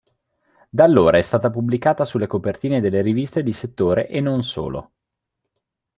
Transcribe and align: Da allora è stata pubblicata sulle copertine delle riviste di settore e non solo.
Da 0.71 0.83
allora 0.83 1.19
è 1.19 1.21
stata 1.21 1.51
pubblicata 1.51 2.05
sulle 2.05 2.25
copertine 2.25 2.81
delle 2.81 3.03
riviste 3.03 3.43
di 3.43 3.53
settore 3.53 4.07
e 4.09 4.19
non 4.19 4.41
solo. 4.41 4.93